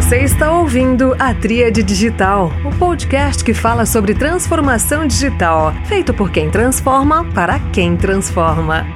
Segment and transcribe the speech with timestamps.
[0.00, 6.30] Você está ouvindo a Tríade Digital, o podcast que fala sobre transformação digital, feito por
[6.30, 8.86] quem transforma para quem transforma.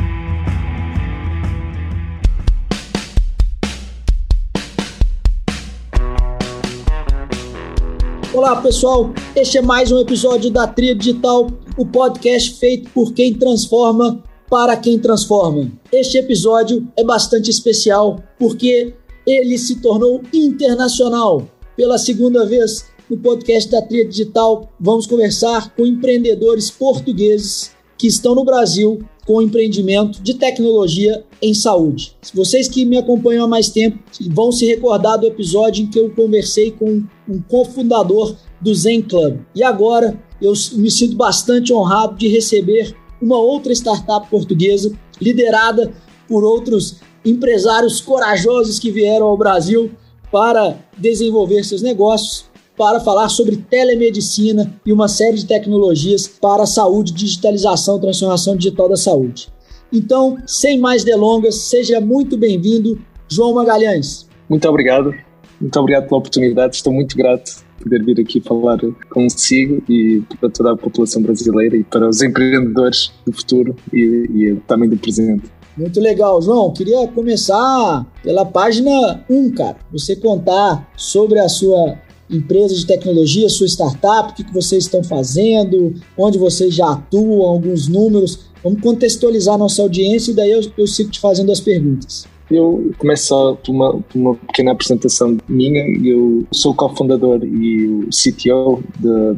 [8.33, 13.35] Olá pessoal, este é mais um episódio da Tríade Digital, o podcast feito por quem
[13.35, 15.69] transforma para quem transforma.
[15.91, 18.95] Este episódio é bastante especial porque
[19.27, 21.49] ele se tornou internacional.
[21.77, 28.35] Pela segunda vez no podcast da Tria Digital, vamos conversar com empreendedores portugueses que estão
[28.35, 32.17] no Brasil com empreendimento de tecnologia em saúde.
[32.35, 33.99] Vocês que me acompanham há mais tempo
[34.31, 39.39] vão se recordar do episódio em que eu conversei com um cofundador do Zen Club.
[39.55, 45.93] E agora eu me sinto bastante honrado de receber uma outra startup portuguesa liderada
[46.29, 49.91] por outros empresários corajosos que vieram ao Brasil
[50.31, 56.67] para desenvolver seus negócios, para falar sobre telemedicina e uma série de tecnologias para a
[56.67, 59.49] saúde, digitalização, transformação digital da saúde.
[59.93, 64.27] Então, sem mais delongas, seja muito bem-vindo, João Magalhães.
[64.49, 65.15] Muito obrigado,
[65.61, 68.79] muito obrigado pela oportunidade, estou muito grato poder vir aqui falar
[69.11, 74.57] consigo e para toda a população brasileira e para os empreendedores do futuro e, e
[74.67, 75.45] também do presente.
[75.77, 76.73] Muito legal, João.
[76.73, 79.77] Queria começar pela página 1, cara.
[79.91, 81.99] Você contar sobre a sua
[82.31, 87.43] empresa de tecnologia, sua startup, o que, que vocês estão fazendo, onde vocês já atuam,
[87.43, 88.51] alguns números.
[88.63, 92.27] Vamos contextualizar nossa audiência e daí eu, eu sigo te fazendo as perguntas.
[92.51, 95.83] Eu começo por uma, por uma pequena apresentação minha.
[96.05, 98.83] Eu sou o cofundador e o CTO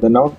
[0.01, 0.35] da NOC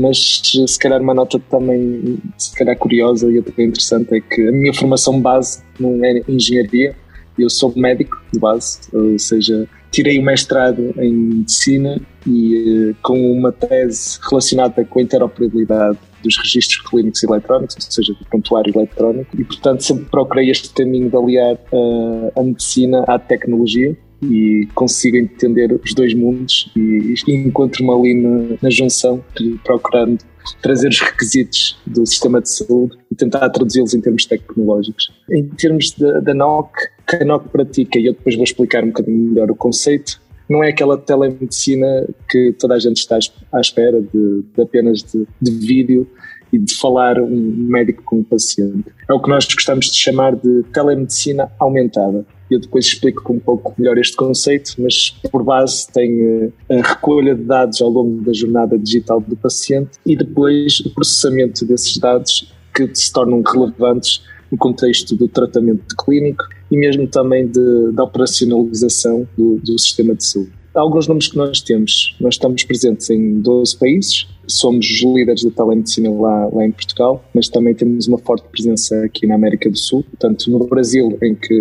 [0.00, 4.50] mas se calhar uma nota também se calhar curiosa e até interessante é que a
[4.50, 6.96] minha formação base não é engenharia,
[7.38, 13.32] eu sou médico de base, ou seja, tirei o mestrado em medicina e eh, com
[13.32, 19.38] uma tese relacionada com a interoperabilidade dos registros clínicos eletrónicos, ou seja, do prontuário eletrónico,
[19.38, 25.16] e portanto sempre procurei este caminho de aliar uh, a medicina à tecnologia e consigo
[25.16, 29.24] entender os dois mundos e, e encontro-me ali na, na junção,
[29.64, 30.18] procurando
[30.62, 35.12] trazer os requisitos do sistema de saúde e tentar traduzi-los em termos tecnológicos.
[35.30, 36.72] Em termos da NOC,
[37.08, 40.64] que a NOC pratica, e eu depois vou explicar um bocadinho melhor o conceito, não
[40.64, 43.18] é aquela telemedicina que toda a gente está
[43.52, 46.08] à espera de, de apenas de, de vídeo
[46.52, 48.84] e de falar um médico com um paciente.
[49.08, 52.24] É o que nós gostamos de chamar de telemedicina aumentada.
[52.50, 57.34] Eu depois explico um pouco melhor este conceito, mas por base tem eh, a recolha
[57.34, 62.52] de dados ao longo da jornada digital do paciente e depois o processamento desses dados
[62.74, 69.28] que se tornam relevantes no contexto do tratamento clínico e mesmo também de, da operacionalização
[69.38, 70.52] do, do sistema de saúde.
[70.74, 72.16] Há alguns números que nós temos.
[72.20, 77.24] Nós estamos presentes em 12 países, somos os líderes da telemedicina lá, lá em Portugal,
[77.34, 81.34] mas também temos uma forte presença aqui na América do Sul, tanto no Brasil, em
[81.34, 81.54] que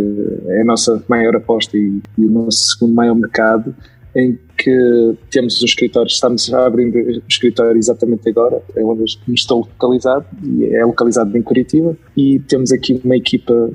[0.48, 3.76] é a nossa maior aposta e, e o nosso segundo maior mercado,
[4.16, 9.60] em que temos um escritório, estamos a abrir o escritório exatamente agora, é onde estou
[9.60, 13.72] localizado, e é localizado em Curitiba, e temos aqui uma equipa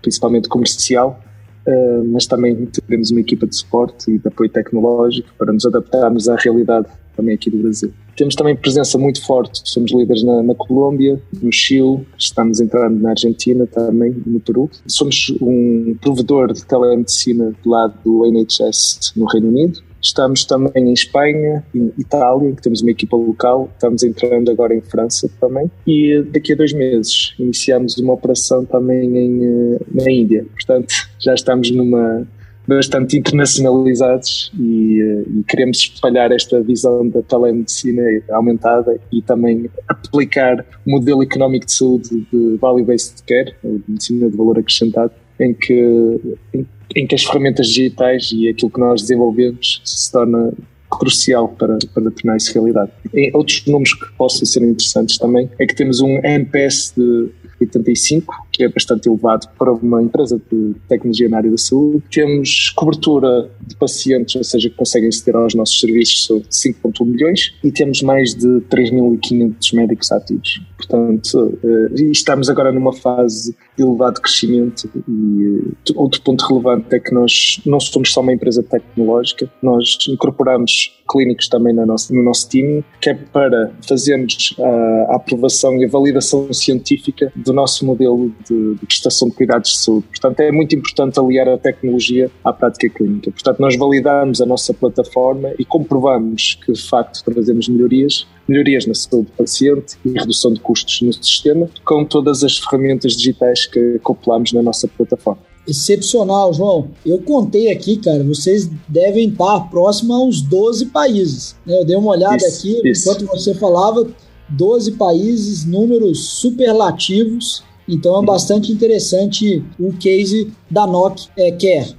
[0.00, 1.20] principalmente comercial,
[1.66, 6.28] uh, mas também temos uma equipa de suporte e de apoio tecnológico para nos adaptarmos
[6.28, 7.92] à realidade também aqui do Brasil.
[8.16, 13.10] Temos também presença muito forte, somos líderes na, na Colômbia, no Chile, estamos entrando na
[13.10, 14.70] Argentina também, no Peru.
[14.86, 19.80] Somos um provedor de telemedicina do lado do NHS no Reino Unido.
[20.02, 23.70] Estamos também em Espanha, em Itália, que temos uma equipa local.
[23.72, 25.70] Estamos entrando agora em França também.
[25.86, 30.44] E daqui a dois meses iniciamos uma operação também em, eh, na Índia.
[30.52, 32.26] Portanto, já estamos numa,
[32.66, 40.64] bastante internacionalizados e, eh, e, queremos espalhar esta visão da telemedicina aumentada e também aplicar
[40.86, 46.20] o modelo económico de saúde de value-based care, de medicina de valor acrescentado, em que,
[46.54, 50.52] em, em, que as ferramentas digitais e aquilo que nós desenvolvemos se torna
[50.98, 52.92] crucial para, para tornar isso realidade.
[53.14, 57.30] Em outros números que possam ser interessantes também é que temos um NPS de
[57.62, 62.02] 85, que é bastante elevado para uma empresa de tecnologia na área da saúde.
[62.10, 67.54] Temos cobertura de pacientes, ou seja, que conseguem aceder aos nossos serviços, são 5,1 milhões,
[67.62, 70.60] e temos mais de 3.500 médicos ativos.
[70.76, 76.98] Portanto, uh, estamos agora numa fase de elevado crescimento e uh, outro ponto relevante é
[76.98, 82.22] que nós não somos só uma empresa tecnológica, nós incorporamos clínicos também no nosso, no
[82.22, 87.84] nosso time, que é para fazermos a, a aprovação e a validação científica do nosso
[87.84, 90.06] modelo de, de, prestação de cuidados de saúde.
[90.08, 93.30] Portanto, é muito importante aliar a tecnologia à prática clínica.
[93.30, 98.94] Portanto, nós validamos a nossa plataforma e comprovamos que, de facto, trazemos melhorias melhorias na
[98.94, 103.96] saúde do paciente e redução de custos no sistema, com todas as ferramentas digitais que
[103.96, 105.51] acoplamos na nossa plataforma.
[105.66, 106.90] Excepcional, João.
[107.06, 111.56] Eu contei aqui, cara, vocês devem estar próximo a uns 12 países.
[111.64, 111.80] Né?
[111.80, 113.08] Eu dei uma olhada isso, aqui, isso.
[113.08, 114.06] enquanto você falava,
[114.48, 117.62] 12 países, números superlativos.
[117.88, 121.96] Então é bastante interessante o case da NOC é, Care.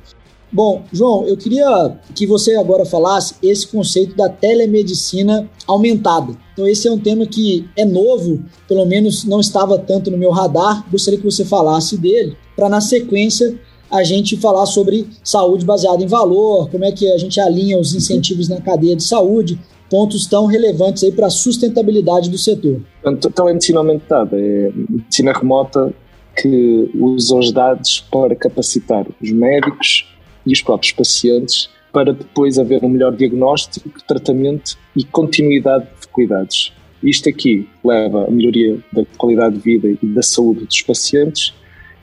[0.51, 6.37] Bom, João, eu queria que você agora falasse esse conceito da telemedicina aumentada.
[6.53, 10.31] Então, esse é um tema que é novo, pelo menos não estava tanto no meu
[10.31, 10.85] radar.
[10.89, 13.59] Gostaria que você falasse dele, para na sequência
[13.91, 17.93] a gente falar sobre saúde baseada em valor, como é que a gente alinha os
[17.93, 19.59] incentivos na cadeia de saúde,
[19.89, 22.81] pontos tão relevantes aí para a sustentabilidade do setor.
[23.05, 25.93] Então, é medicina aumentada, é medicina remota
[26.35, 30.07] que usa os dados para capacitar os médicos
[30.45, 36.73] e os próprios pacientes para depois haver um melhor diagnóstico, tratamento e continuidade de cuidados.
[37.03, 41.53] Isto aqui leva a melhoria da qualidade de vida e da saúde dos pacientes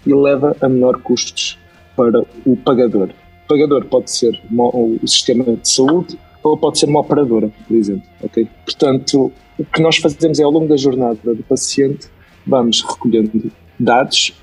[0.07, 1.59] e leva a menor custos
[1.97, 3.09] para o pagador.
[3.45, 8.03] O pagador pode ser o sistema de saúde ou pode ser uma operadora, por exemplo.
[8.23, 8.47] Okay?
[8.65, 12.09] Portanto, o que nós fazemos é ao longo da jornada do paciente,
[12.47, 14.35] vamos recolhendo dados,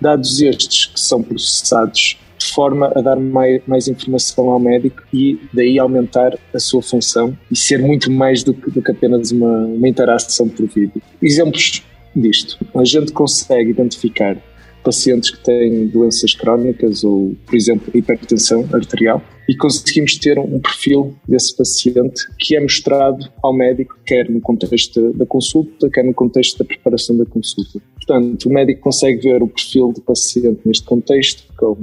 [0.00, 5.40] dados estes que são processados de forma a dar mais, mais informação ao médico e
[5.52, 9.66] daí aumentar a sua função e ser muito mais do que, do que apenas uma,
[9.66, 11.00] uma interação por vídeo.
[11.22, 11.82] Exemplos
[12.14, 12.58] disto.
[12.74, 14.36] A gente consegue identificar
[14.82, 21.12] pacientes que têm doenças crónicas ou, por exemplo, hipertensão arterial e conseguimos ter um perfil
[21.26, 26.58] desse paciente que é mostrado ao médico, quer no contexto da consulta, quer no contexto
[26.58, 27.80] da preparação da consulta.
[27.96, 31.76] Portanto, o médico consegue ver o perfil do paciente neste contexto, com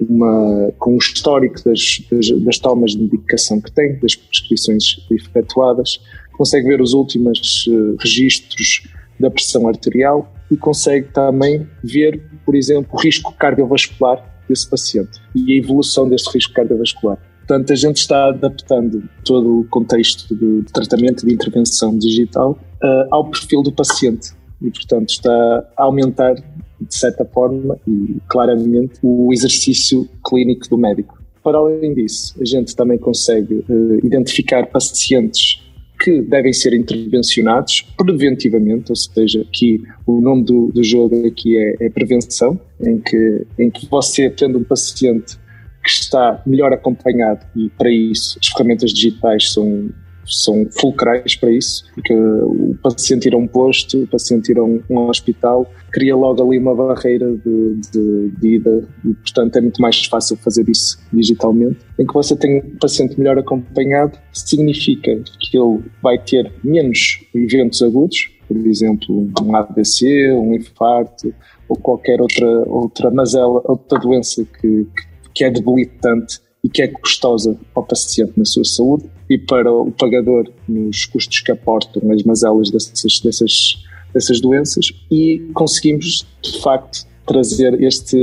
[0.00, 6.00] uma, com o histórico das, das, das, tomas de medicação que tem, das prescrições efetuadas,
[6.32, 8.82] consegue ver os últimos uh, registros
[9.18, 15.52] da pressão arterial e consegue também ver, por exemplo, o risco cardiovascular desse paciente e
[15.52, 17.18] a evolução deste risco cardiovascular.
[17.38, 23.30] Portanto, a gente está adaptando todo o contexto de tratamento de intervenção digital uh, ao
[23.30, 24.32] perfil do paciente
[24.64, 31.22] e, portanto, está a aumentar de certa forma e claramente o exercício clínico do médico.
[31.42, 35.62] Para além disso, a gente também consegue uh, identificar pacientes
[36.00, 41.86] que devem ser intervencionados preventivamente, ou seja, aqui o nome do, do jogo aqui é,
[41.86, 45.38] é, prevenção, em que, em que você tendo um paciente
[45.82, 49.90] que está melhor acompanhado e para isso as ferramentas digitais são
[50.26, 54.64] são fulcrais para isso, porque o paciente ir a um posto, o paciente ir a
[54.64, 59.80] um, hospital, cria logo ali uma barreira de, de, de, ida e, portanto, é muito
[59.80, 61.78] mais fácil fazer isso digitalmente.
[61.98, 67.82] Em que você tem um paciente melhor acompanhado, significa que ele vai ter menos eventos
[67.82, 71.34] agudos, por exemplo, um AVC, um infarto
[71.68, 74.86] ou qualquer outra, outra mazela, outra doença que,
[75.34, 79.92] que é debilitante e que é custosa ao paciente na sua saúde e para o
[79.92, 83.84] pagador nos custos que aportam as mazelas dessas, dessas,
[84.14, 88.16] dessas doenças e conseguimos, de facto, trazer este.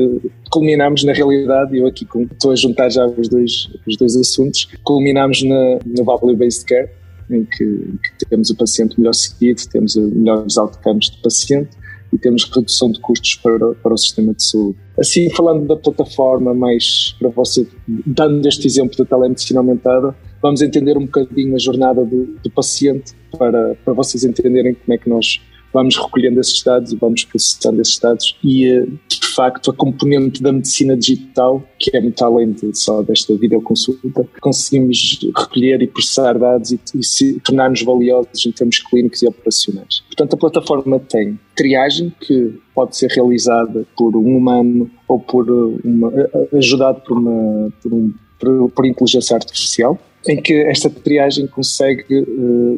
[0.51, 5.43] Culminamos na realidade, eu aqui estou a juntar já os dois, os dois assuntos, culminamos
[5.43, 6.89] na, no Value-Based Care,
[7.29, 7.65] em que,
[8.19, 11.69] que, temos o paciente melhor seguido, temos melhores outcomes do paciente
[12.13, 14.77] e temos redução de custos para, para o sistema de saúde.
[14.99, 20.97] Assim, falando da plataforma, mais para você, dando este exemplo da telemedicina aumentada, vamos entender
[20.97, 25.41] um bocadinho a jornada do, do paciente para, para vocês entenderem como é que nós
[25.73, 30.41] vamos recolhendo esses dados e vamos processando esses dados e eh, de facto a componente
[30.41, 36.37] da medicina digital que é muito além de só desta videoconsulta conseguimos recolher e processar
[36.37, 36.79] dados e,
[37.23, 40.03] e tornar-nos valiosos em termos clínicos e operacionais.
[40.07, 45.49] Portanto a plataforma tem triagem que pode ser realizada por um humano ou por
[45.83, 46.11] uma,
[46.53, 52.05] ajudado por, uma, por, um, por, por inteligência artificial em que esta triagem consegue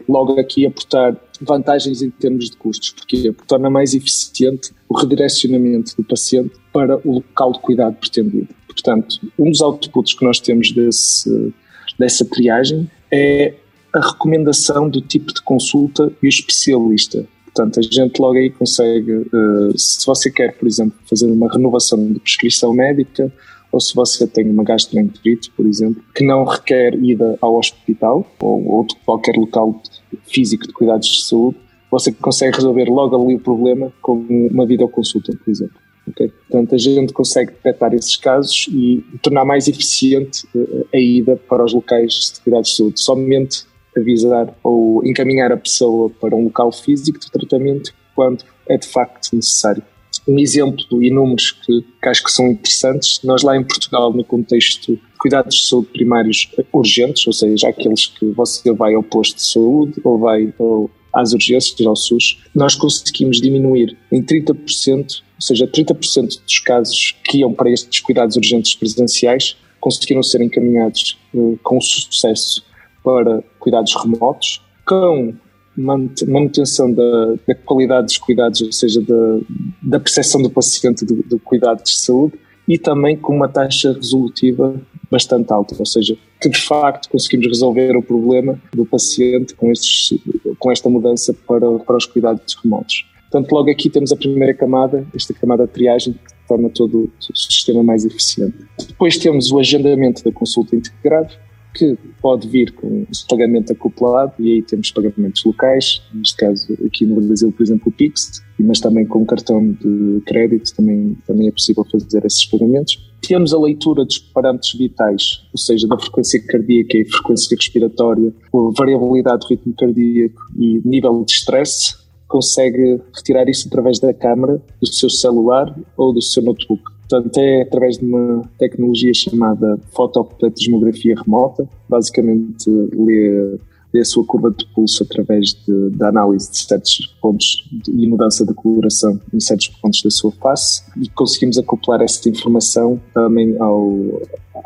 [0.08, 2.92] logo aqui aportar vantagens em termos de custos.
[2.92, 8.50] Porque torna mais eficiente o redirecionamento do paciente para o local de cuidado pretendido.
[8.68, 11.54] Portanto, um dos outputs que nós temos desse,
[11.98, 13.54] dessa triagem é
[13.94, 17.26] a recomendação do tipo de consulta e o especialista.
[17.46, 22.12] Portanto, a gente logo aí consegue, uh, se você quer, por exemplo, fazer uma renovação
[22.12, 23.32] de prescrição médica
[23.74, 28.68] ou se você tem uma gastroenterite, por exemplo, que não requer ida ao hospital ou,
[28.68, 29.82] ou de qualquer local
[30.28, 31.58] físico de cuidados de saúde,
[31.90, 35.76] você consegue resolver logo ali o problema com uma videoconsulta, por exemplo.
[36.08, 36.30] Okay?
[36.30, 41.66] Portanto, a gente consegue detectar esses casos e tornar mais eficiente eh, a ida para
[41.66, 43.00] os locais de cuidados de saúde.
[43.00, 43.66] Somente
[43.98, 49.36] avisar ou encaminhar a pessoa para um local físico de tratamento quando é de facto
[49.36, 49.84] necessário.
[50.28, 54.24] Um exemplo e números que, que acho que são interessantes, nós lá em Portugal, no
[54.24, 59.36] contexto de cuidados de saúde primários urgentes, ou seja, aqueles que você vai ao posto
[59.36, 64.56] de saúde ou vai ou às urgências, ao SUS, nós conseguimos diminuir em 30%,
[64.98, 65.06] ou
[65.40, 71.60] seja, 30% dos casos que iam para estes cuidados urgentes presenciais conseguiram ser encaminhados uh,
[71.62, 72.66] com sucesso
[73.04, 75.36] para cuidados remotos, com
[75.76, 79.40] manutenção da, da, qualidade dos cuidados, ou seja, da,
[79.82, 82.34] da percepção do paciente do, do cuidado de saúde
[82.68, 84.80] e também com uma taxa resolutiva
[85.12, 90.20] bastante alta, ou seja, que de facto conseguimos resolver o problema do paciente com, estes,
[90.58, 93.06] com esta mudança para, para os cuidados remotos.
[93.30, 97.36] Portanto, logo aqui temos a primeira camada, esta camada de triagem, que torna todo o
[97.36, 98.56] sistema mais eficiente.
[98.88, 101.34] Depois temos o agendamento da consulta integrado,
[101.74, 107.20] que pode vir com pagamento acoplado e aí temos pagamentos locais, neste caso aqui no
[107.20, 111.86] Brasil, por exemplo, o Pix, mas também com cartão de crédito também, também é possível
[111.92, 113.12] fazer esses pagamentos.
[113.22, 118.34] Temos a leitura dos parâmetros vitais, ou seja, da frequência cardíaca e frequência respiratória,
[118.78, 121.96] variabilidade do ritmo cardíaco e nível de stress,
[122.28, 126.93] consegue retirar isso através da câmara do seu celular ou do seu notebook.
[127.14, 133.60] Portanto, é através de uma tecnologia chamada fotopletismografia remota, basicamente lê,
[133.94, 138.44] lê a sua curva de pulso através de, da análise de certos pontos e mudança
[138.44, 143.94] de coloração em certos pontos da sua face e conseguimos acoplar essa informação também ao,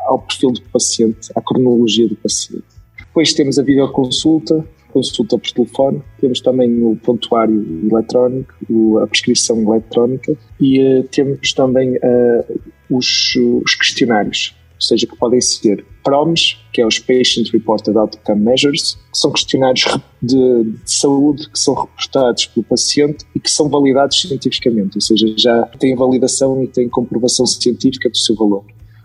[0.06, 2.64] ao perfil do paciente, à cronologia do paciente.
[2.98, 4.64] Depois temos a videoconsulta,
[4.98, 11.96] consulta por telefone, temos também o pontuário eletrónico, a prescrição eletrónica e uh, temos também
[11.96, 17.96] uh, os, os, questionários, ou seja, que podem ser PROMs, que é os Patient Reported
[17.96, 19.84] Outcome Measures, que são questionários
[20.20, 25.26] de, de saúde que são reportados pelo paciente e que são validados cientificamente, ou seja,
[25.36, 28.64] já têm validação e têm comprovação científica do seu valor.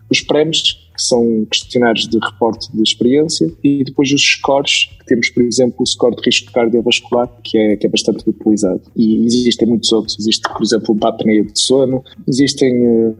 [0.09, 5.29] Os prémios, que são questionários de reporte de experiência, e depois os scores, que temos,
[5.29, 8.81] por exemplo, o score de risco cardiovascular, que é, que é bastante utilizado.
[8.95, 13.15] E existem muitos outros, existe, por exemplo, o apneia de sono, existem uh,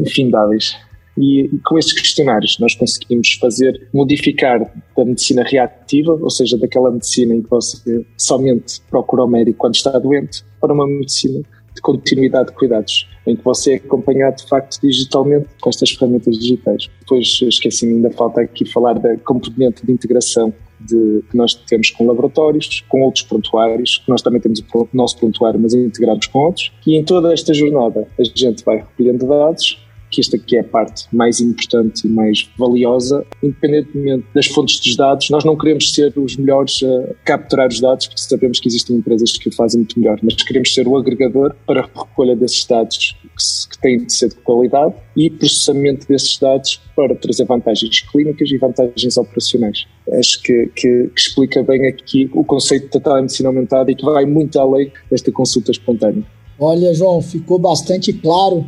[0.00, 0.76] infindáveis.
[1.16, 4.60] E, e com estes questionários nós conseguimos fazer, modificar
[4.96, 9.76] da medicina reativa, ou seja, daquela medicina em que você somente procura o médico quando
[9.76, 11.40] está doente, para uma medicina
[11.74, 16.38] de continuidade de cuidados, em que você é acompanhado de facto digitalmente com estas ferramentas
[16.38, 16.88] digitais.
[17.00, 22.06] Depois esqueci ainda falta aqui falar da componente de integração de, que nós temos com
[22.06, 26.96] laboratórios, com outros prontuários, nós também temos o nosso prontuário, mas integramos com outros, e
[26.96, 29.83] em toda esta jornada a gente vai recolhendo dados,
[30.14, 34.96] que esta aqui é a parte mais importante e mais valiosa, independentemente das fontes dos
[34.96, 38.96] dados, nós não queremos ser os melhores a capturar os dados, porque sabemos que existem
[38.96, 42.64] empresas que o fazem muito melhor, mas queremos ser o agregador para a recolha desses
[42.64, 43.16] dados
[43.70, 48.56] que, têm de ser de qualidade e processamento desses dados para trazer vantagens clínicas e
[48.56, 49.84] vantagens operacionais.
[50.12, 54.24] Acho que, que, que explica bem aqui o conceito da telemedicina aumentada e que vai
[54.24, 56.24] muito além desta consulta espontânea.
[56.58, 58.64] Olha, João, ficou bastante claro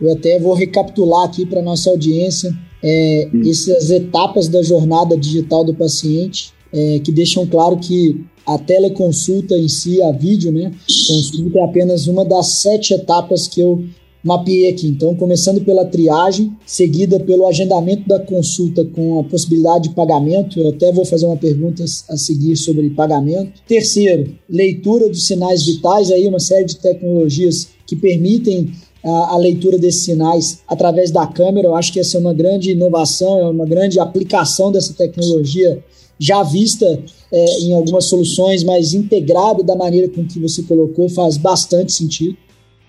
[0.00, 3.42] eu até vou recapitular aqui para nossa audiência é, hum.
[3.48, 9.68] essas etapas da jornada digital do paciente, é, que deixam claro que a teleconsulta em
[9.68, 10.72] si, a vídeo, né,
[11.06, 13.84] consulta é apenas uma das sete etapas que eu
[14.22, 14.86] mapeei aqui.
[14.86, 20.60] Então, começando pela triagem, seguida pelo agendamento da consulta com a possibilidade de pagamento.
[20.60, 23.62] Eu até vou fazer uma pergunta a seguir sobre pagamento.
[23.66, 28.72] Terceiro, leitura dos sinais vitais, aí uma série de tecnologias que permitem
[29.04, 31.68] a, a, leitura desses sinais através da câmera.
[31.68, 35.82] Eu acho que essa é uma grande inovação, é uma grande aplicação dessa tecnologia
[36.18, 37.02] já vista
[37.32, 42.36] é, em algumas soluções, mas integrada da maneira com que você colocou, faz bastante sentido.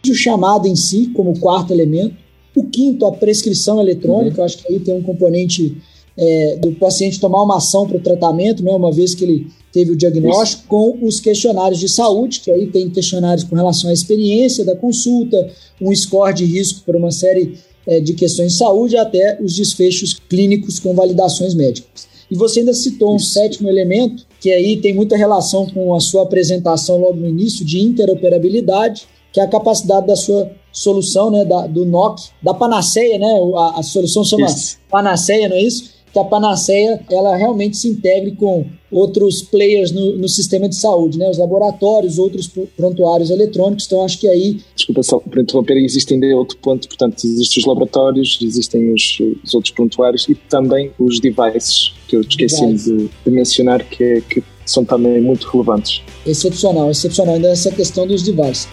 [0.10, 2.16] O chamado em si, como quarto elemento.
[2.54, 4.36] O quinto, a prescrição eletrônica.
[4.36, 4.42] Uhum.
[4.42, 5.78] Eu acho que aí tem um componente
[6.18, 9.92] é, do paciente tomar uma ação para o tratamento, né, uma vez que ele teve
[9.92, 10.68] o diagnóstico, Isso.
[10.68, 15.50] com os questionários de saúde, que aí tem questionários com relação à experiência da consulta,
[15.80, 20.14] um score de risco para uma série é, de questões de saúde, até os desfechos
[20.30, 22.10] clínicos com validações médicas.
[22.30, 26.24] E você ainda citou um sétimo elemento, que aí tem muita relação com a sua
[26.24, 31.68] apresentação logo no início, de interoperabilidade, que é a capacidade da sua solução, né, da,
[31.68, 34.78] do NOC, da Panaceia, né, a, a solução chama isso.
[34.90, 35.92] Panaceia, não é isso?
[36.12, 41.18] Que a Panaceia, ela realmente se integre com outros players no, no sistema de saúde,
[41.18, 44.60] né, os laboratórios, outros prontuários eletrônicos, então acho que aí...
[44.76, 49.54] Desculpa só por interromper, existe ainda outro ponto, portanto, existem os laboratórios, existem os, os
[49.54, 54.84] outros prontuários e também os devices, que eu esqueci de, de, mencionar, que, que são
[54.84, 56.02] também muito relevantes.
[56.26, 58.68] Excepcional, excepcional, ainda essa questão dos devices.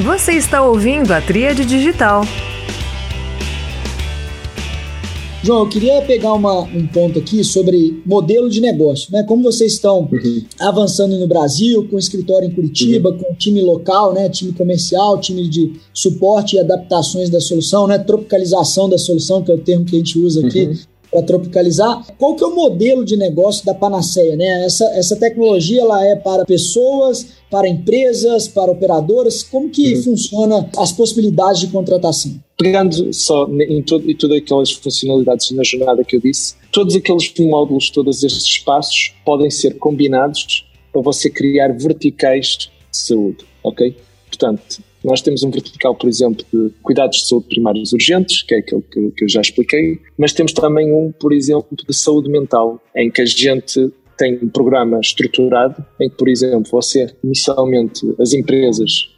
[0.00, 2.24] Você está ouvindo a Tríade Digital.
[5.42, 9.24] João, eu queria pegar uma, um ponto aqui sobre modelo de negócio, né?
[9.24, 10.44] Como vocês estão uhum.
[10.60, 13.18] avançando no Brasil, com escritório em Curitiba, uhum.
[13.18, 14.28] com time local, né?
[14.28, 17.98] Time comercial, time de suporte e adaptações da solução, né?
[17.98, 22.02] Tropicalização da solução, que é o termo que a gente usa aqui uhum para tropicalizar.
[22.16, 24.34] Qual que é o modelo de negócio da Panaceia?
[24.34, 24.64] Né?
[24.64, 29.42] Essa, essa tecnologia ela é para pessoas, para empresas, para operadoras?
[29.42, 30.02] Como que uhum.
[30.02, 32.32] funciona as possibilidades de contratação?
[32.56, 37.32] Pegando só em, todo, em todas aquelas funcionalidades na jornada que eu disse, todos aqueles
[37.38, 43.94] módulos, todos estes espaços podem ser combinados para você criar verticais de saúde, ok?
[44.28, 48.58] Portanto, nós temos um vertical, por exemplo, de cuidados de saúde primários urgentes, que é
[48.58, 52.80] aquele que, que eu já expliquei, mas temos também um, por exemplo, de saúde mental,
[52.94, 58.32] em que a gente tem um programa estruturado em que, por exemplo, você inicialmente as
[58.32, 59.10] empresas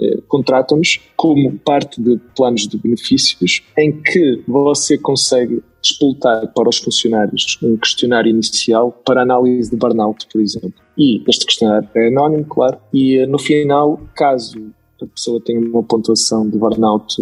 [0.00, 6.78] eh, contratam-nos como parte de planos de benefícios em que você consegue despoltar para os
[6.78, 10.74] funcionários um questionário inicial para análise de burnout, por exemplo.
[10.96, 14.72] E este questionário é anónimo, claro, e eh, no final, caso
[15.04, 17.16] a pessoa tenha uma pontuação de burnout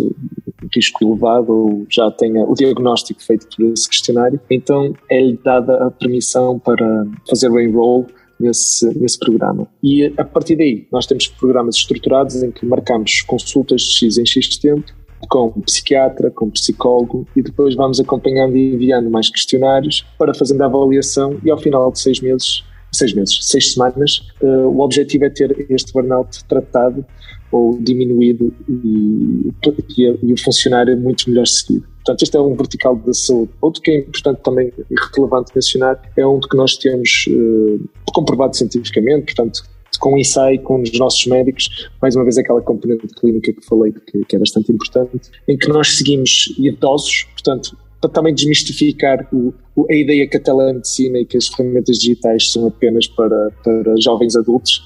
[0.75, 5.91] risco elevado ou já tenha o diagnóstico feito por esse questionário, então é-lhe dada a
[5.91, 8.07] permissão para fazer o enroll
[8.39, 9.67] nesse, nesse programa.
[9.83, 14.27] E a partir daí, nós temos programas estruturados em que marcamos consultas de X em
[14.27, 14.93] X tempo,
[15.29, 20.67] com psiquiatra, com psicólogo, e depois vamos acompanhando e enviando mais questionários para fazer a
[20.67, 25.31] avaliação e ao final de seis meses seis meses, seis semanas, uh, o objetivo é
[25.31, 27.05] ter este burnout tratado
[27.53, 29.53] ou diminuído e,
[29.99, 31.87] e, e o funcionário muito melhor seguido.
[31.97, 33.53] Portanto, este é um vertical da saúde.
[33.61, 38.57] Outro que é importante também e relevante mencionar é um que nós temos uh, comprovado
[38.57, 39.63] cientificamente, portanto,
[40.01, 43.93] com o ensaio com os nossos médicos, mais uma vez aquela componente clínica que falei
[43.93, 49.55] que, que é bastante importante, em que nós seguimos idosos, portanto, para também desmistificar o,
[49.89, 54.37] a ideia que a telemedicina e que as ferramentas digitais são apenas para, para jovens
[54.37, 54.83] adultos,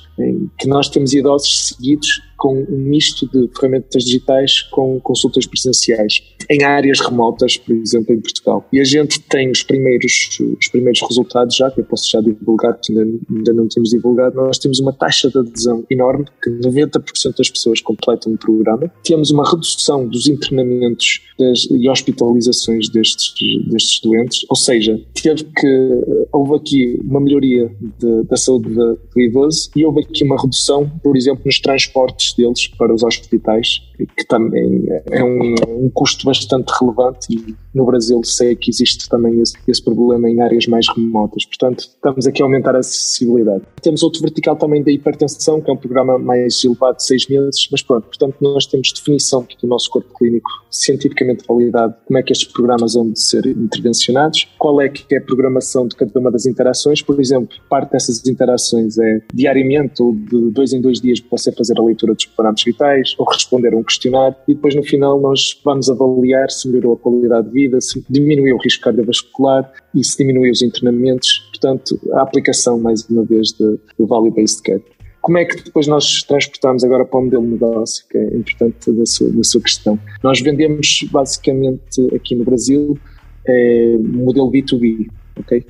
[0.59, 6.63] que nós temos idosos seguidos com um misto de ferramentas digitais com consultas presenciais em
[6.63, 8.67] áreas remotas, por exemplo, em Portugal.
[8.73, 10.13] E a gente tem os primeiros,
[10.61, 14.37] os primeiros resultados já, que eu posso já divulgar, porque ainda, ainda não temos divulgado.
[14.37, 18.93] Nós temos uma taxa de adesão enorme, que 90% das pessoas completam o programa.
[19.03, 23.35] Temos uma redução dos internamentos das, e hospitalizações destes,
[23.67, 24.76] destes doentes, ou seja,
[25.23, 30.41] teve que, houve aqui uma melhoria de, da saúde do idoso e houve aqui uma
[30.41, 36.27] redução, por exemplo, nos transportes deles para os hospitais, que também é um, um custo
[36.27, 40.87] bastante relevante e no Brasil sei que existe também esse, esse, problema em áreas mais
[40.89, 41.45] remotas.
[41.45, 43.63] Portanto, estamos aqui a aumentar a acessibilidade.
[43.83, 47.69] Temos outro vertical também da hipertensão, que é um programa mais elevado de seis meses,
[47.71, 52.33] mas pronto, portanto, nós temos definição do nosso corpo clínico cientificamente validado, como é que
[52.33, 56.29] estes programas vão de ser intervencionados, qual é que é a programação de cada uma
[56.29, 57.01] das interações.
[57.01, 61.79] Por exemplo, parte dessas interações é diariamente ou de dois em dois dias você fazer
[61.79, 65.61] a leitura dos parâmetros vitais ou responder a um questionário e depois no final nós
[65.65, 70.19] vamos avaliar se melhorou a qualidade de vida se diminuiu o risco cardiovascular e se
[70.19, 71.49] diminuiu os internamentos.
[71.51, 74.83] Portanto, a aplicação, mais uma vez, do Value-Based Care.
[75.21, 78.91] Como é que depois nós transportamos agora para o modelo de negócio, que é importante
[78.91, 79.99] da sua, da sua questão?
[80.25, 82.99] Nós vendemos basicamente aqui no Brasil
[83.47, 85.65] é, modelo B2B, ok?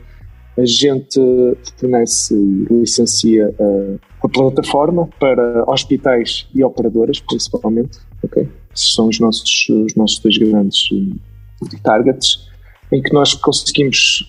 [0.58, 1.20] A gente
[1.78, 8.48] fornece e licencia a, a plataforma para hospitais e operadoras, principalmente, ok?
[8.74, 12.48] São os nossos, os nossos dois grandes de targets,
[12.92, 14.24] em que nós conseguimos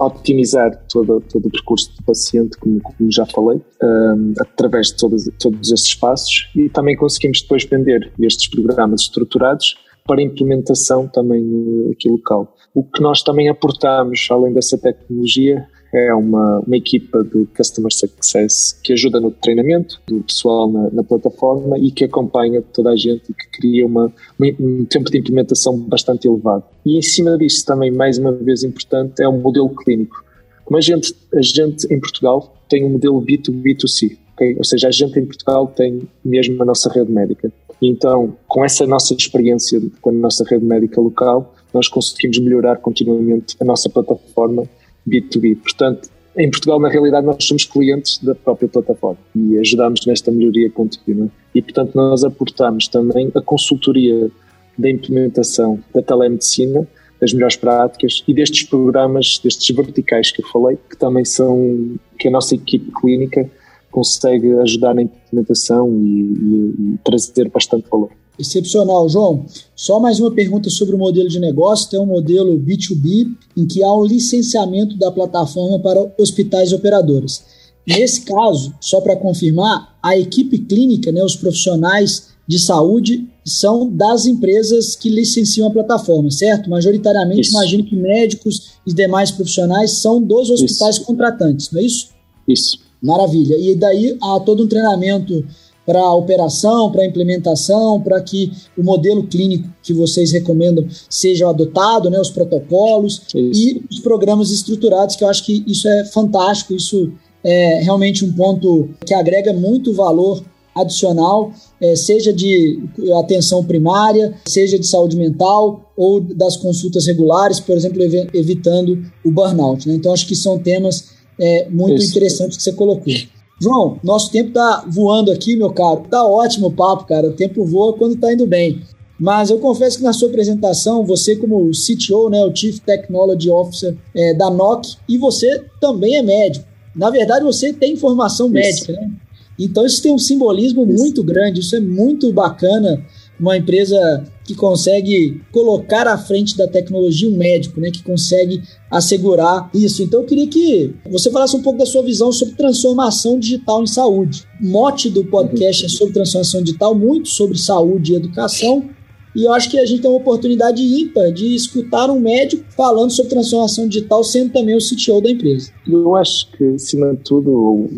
[0.00, 5.28] optimizar todo, todo o percurso do paciente, como, como já falei, um, através de todos,
[5.38, 9.76] todos estes passos e também conseguimos depois vender estes programas estruturados
[10.06, 11.44] para implementação também
[11.92, 12.56] aqui local.
[12.74, 18.78] O que nós também aportamos, além dessa tecnologia, é uma, uma equipa de Customer Success
[18.82, 23.30] que ajuda no treinamento do pessoal na, na plataforma e que acompanha toda a gente
[23.30, 26.64] e que cria uma, um tempo de implementação bastante elevado.
[26.86, 30.24] E em cima disso também, mais uma vez importante, é um modelo clínico.
[30.64, 34.54] Como a gente, a gente em Portugal tem um modelo B2B2C, okay?
[34.56, 37.52] ou seja, a gente em Portugal tem mesmo a nossa rede médica.
[37.82, 43.56] Então, com essa nossa experiência com a nossa rede médica local, nós conseguimos melhorar continuamente
[43.60, 44.64] a nossa plataforma
[45.08, 45.56] B2B.
[45.56, 50.70] Portanto, em Portugal, na realidade, nós somos clientes da própria plataforma e ajudamos nesta melhoria
[50.70, 51.28] contínua.
[51.54, 54.30] E, portanto, nós aportamos também a consultoria
[54.78, 56.86] da implementação da telemedicina,
[57.20, 62.28] das melhores práticas e destes programas, destes verticais que eu falei, que também são, que
[62.28, 63.50] a nossa equipe clínica
[63.90, 68.10] consegue ajudar na implementação e, e, e trazer bastante valor.
[68.38, 69.44] Excepcional, João.
[69.76, 71.90] Só mais uma pergunta sobre o modelo de negócio.
[71.90, 77.44] Tem um modelo B2B em que há um licenciamento da plataforma para hospitais e operadoras.
[77.86, 84.26] Nesse caso, só para confirmar, a equipe clínica, né, os profissionais de saúde, são das
[84.26, 86.70] empresas que licenciam a plataforma, certo?
[86.70, 87.52] Majoritariamente, isso.
[87.52, 91.04] imagino que médicos e demais profissionais são dos hospitais isso.
[91.04, 92.08] contratantes, não é isso?
[92.48, 92.78] Isso.
[93.02, 93.56] Maravilha.
[93.56, 95.44] E daí há todo um treinamento
[95.86, 101.48] para a operação, para a implementação, para que o modelo clínico que vocês recomendam seja
[101.48, 103.60] adotado, né, os protocolos isso.
[103.60, 108.32] e os programas estruturados, que eu acho que isso é fantástico, isso é realmente um
[108.32, 110.42] ponto que agrega muito valor
[110.76, 112.78] adicional, é, seja de
[113.18, 118.00] atenção primária, seja de saúde mental ou das consultas regulares, por exemplo,
[118.32, 119.88] evitando o burnout.
[119.88, 119.94] Né?
[119.94, 122.10] Então, acho que são temas é, muito Isso.
[122.10, 123.12] interessantes que você colocou.
[123.60, 126.04] João, nosso tempo tá voando aqui, meu caro.
[126.10, 127.28] Tá ótimo o papo, cara.
[127.28, 128.82] O tempo voa quando tá indo bem.
[129.18, 133.94] Mas eu confesso que na sua apresentação, você como CTO, né, o Chief Technology Officer
[134.14, 136.64] é, da NOC, e você também é médico.
[136.96, 139.10] Na verdade, você tem formação médica, né?
[139.58, 141.02] Então isso tem um simbolismo isso.
[141.02, 143.04] muito grande, isso é muito bacana.
[143.40, 149.70] Uma empresa que consegue colocar à frente da tecnologia um médico, né, que consegue assegurar
[149.72, 150.02] isso.
[150.02, 153.86] Então eu queria que você falasse um pouco da sua visão sobre transformação digital em
[153.86, 154.44] saúde.
[154.60, 158.90] O mote do podcast é sobre transformação digital, muito sobre saúde e educação.
[159.34, 163.10] E eu acho que a gente tem uma oportunidade ímpar de escutar um médico falando
[163.12, 165.70] sobre transformação digital, sendo também o CTO da empresa.
[165.86, 167.88] Eu acho que, acima de tudo,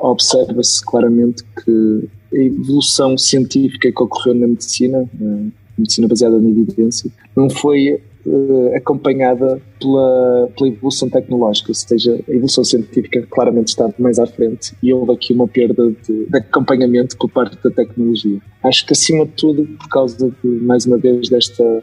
[0.00, 7.48] observa-se claramente que evolução científica que ocorreu na medicina, na medicina baseada na evidência, não
[7.50, 14.18] foi uh, acompanhada pela, pela evolução tecnológica, ou seja, a evolução científica claramente está mais
[14.18, 18.40] à frente e houve aqui uma perda de, de acompanhamento por parte da tecnologia.
[18.62, 21.82] Acho que acima de tudo, por causa de, mais uma vez, desta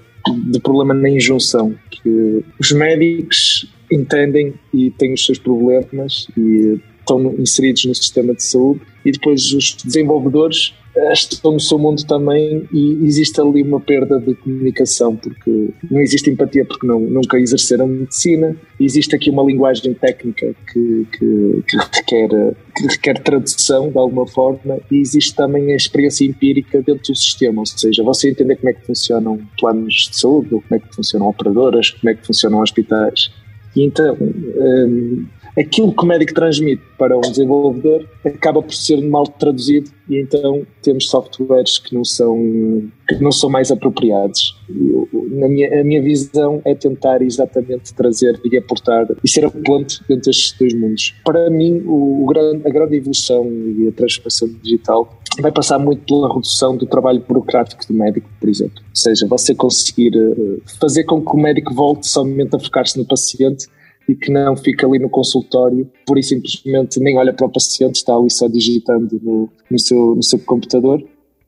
[0.52, 7.34] de problema na injunção, que os médicos entendem e têm os seus problemas e estão
[7.40, 10.74] inseridos no sistema de saúde e depois os desenvolvedores
[11.14, 16.30] estão no seu mundo também e existe ali uma perda de comunicação porque não existe
[16.30, 18.56] empatia porque não, nunca exerceram medicina.
[18.80, 22.30] Existe aqui uma linguagem técnica que, que, que, requer,
[22.76, 27.60] que requer tradução de alguma forma e existe também a experiência empírica dentro do sistema,
[27.60, 31.28] ou seja, você entender como é que funcionam planos de saúde, como é que funcionam
[31.28, 33.32] operadoras, como é que funcionam hospitais.
[33.76, 35.26] E então hum,
[35.58, 40.66] aquilo que o médico transmite para um desenvolvedor acaba por ser mal traduzido e então
[40.82, 44.56] temos softwares que não são que não são mais apropriados.
[44.70, 49.50] Eu, na minha, a minha visão é tentar exatamente trazer e aportar e ser a
[49.50, 51.14] ponte entre estes dois mundos.
[51.24, 53.46] Para mim, o, o a grande evolução
[53.78, 58.50] e a transformação digital vai passar muito pela redução do trabalho burocrático do médico, por
[58.50, 58.78] exemplo.
[58.80, 63.06] Ou seja, você conseguir eh, fazer com que o médico volte somente a focar-se no
[63.06, 63.68] paciente
[64.08, 67.96] e que não fica ali no consultório, por e simplesmente nem olha para o paciente,
[67.96, 71.04] está ali só digitando no, no, seu, no seu computador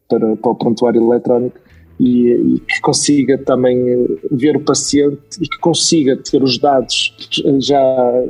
[0.08, 1.58] para, para o prontuário eletrónico
[2.00, 7.13] e, e, que consiga também eh, ver o paciente e que consiga ter os dados
[7.60, 7.82] já,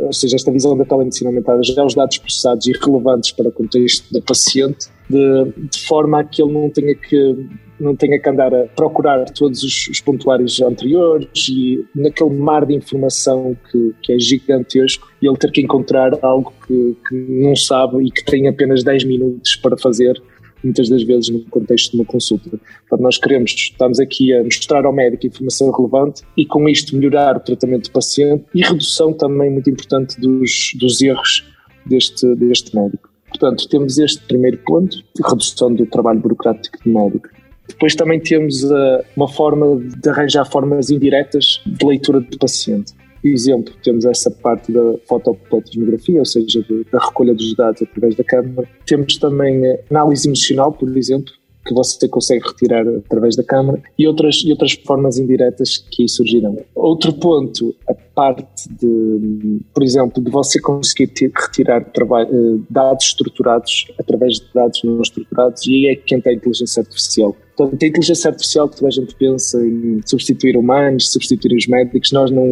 [0.02, 3.52] ou seja, esta visão da telemedicina aumentada, já os dados processados e relevantes para o
[3.52, 7.48] contexto do paciente, de, de forma a que ele não tenha que
[7.80, 12.74] não tenha que andar a procurar todos os, os pontuários anteriores e naquele mar de
[12.74, 18.06] informação que, que é gigantesco e ele ter que encontrar algo que, que não sabe
[18.06, 20.22] e que tem apenas 10 minutos para fazer
[20.64, 22.50] muitas das vezes no contexto de uma consulta.
[22.50, 27.38] Portanto, nós queremos, estamos aqui a mostrar ao médico informação relevante e com isto melhorar
[27.38, 31.46] o tratamento do paciente e redução também muito importante dos, dos erros
[31.86, 33.10] deste, deste médico.
[33.30, 37.30] Portanto, temos este primeiro ponto, redução do trabalho burocrático do médico.
[37.70, 42.94] Depois também temos uh, uma forma de arranjar formas indiretas de leitura do paciente.
[43.22, 48.24] Por exemplo, temos essa parte da fotopletismografia, ou seja, da recolha dos dados através da
[48.24, 48.68] câmara.
[48.86, 51.34] Temos também análise emocional, por exemplo,
[51.66, 56.10] que você consegue retirar através da câmara e outras, e outras formas indiretas que aí
[56.10, 56.58] surgirão.
[56.74, 64.40] Outro ponto, a parte de, por exemplo, de você conseguir retirar eh, dados estruturados através
[64.40, 67.36] de dados não estruturados e aí é que entra a inteligência artificial.
[67.60, 72.10] Portanto, a inteligência artificial que toda a gente pensa em substituir humanos, substituir os médicos,
[72.14, 72.46] nós não,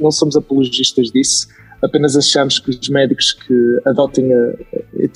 [0.00, 1.48] não somos apologistas disso
[1.82, 4.54] apenas achamos que os médicos que adotem a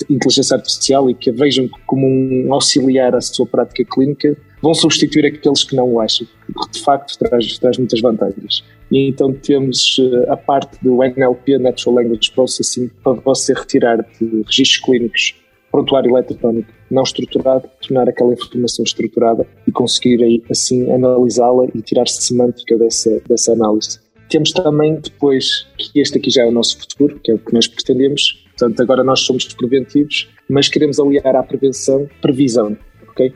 [0.09, 5.25] inteligência artificial e que a vejam como um auxiliar à sua prática clínica vão substituir
[5.27, 8.65] aqueles que não o acham, que de facto traz, traz muitas vantagens.
[8.91, 14.43] E então temos eh, a parte do NLP, Natural Language Processing, para você retirar de
[14.45, 15.35] registros clínicos
[15.71, 22.77] prontuário eletrónico não estruturado, tornar aquela informação estruturada e conseguir assim analisá-la e tirar semântica
[22.77, 23.99] dessa, dessa análise.
[24.29, 27.53] Temos também depois, que este aqui já é o nosso futuro, que é o que
[27.53, 32.77] nós pretendemos, portanto agora nós somos preventivos, mas queremos aliar à prevenção previsão,
[33.09, 33.33] ok?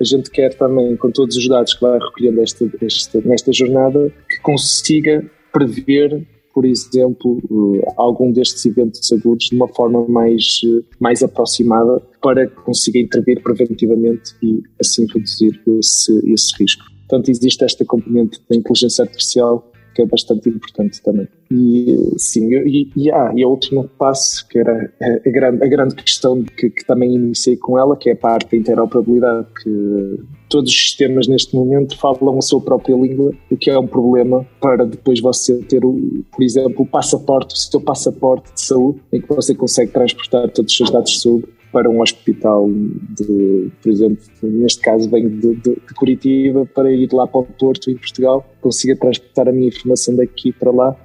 [0.00, 4.12] A gente quer também, com todos os dados que vai recolhendo esta, esta, nesta jornada,
[4.30, 6.24] que consiga prever,
[6.58, 12.48] por exemplo, uh, algum destes eventos agudos de uma forma mais, uh, mais aproximada para
[12.48, 16.82] que consiga intervir preventivamente e assim reduzir esse, esse risco.
[17.08, 21.26] Portanto, existe esta componente da inteligência artificial que é bastante importante também.
[21.50, 25.66] E sim, e, e, ah, e a última passo, que era a, a, grande, a
[25.66, 30.20] grande questão que, que também iniciei com ela, que é a parte da interoperabilidade, que
[30.48, 34.46] todos os sistemas neste momento falam a sua própria língua, o que é um problema
[34.60, 39.20] para depois você ter, o, por exemplo, o passaporte, o seu passaporte de saúde, em
[39.20, 43.90] que você consegue transportar todos os seus dados de saúde para um hospital de, por
[43.90, 47.96] exemplo, neste caso venho de, de, de, Curitiba para ir lá para o Porto em
[47.96, 50.96] Portugal, consiga transportar a minha informação daqui para lá